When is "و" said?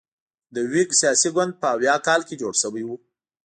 2.85-2.89